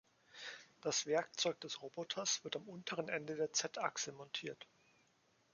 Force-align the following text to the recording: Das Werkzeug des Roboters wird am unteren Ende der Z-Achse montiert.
Das 0.81 1.05
Werkzeug 1.05 1.61
des 1.61 1.83
Roboters 1.83 2.43
wird 2.43 2.55
am 2.55 2.67
unteren 2.67 3.07
Ende 3.07 3.35
der 3.35 3.53
Z-Achse 3.53 4.11
montiert. 4.13 4.65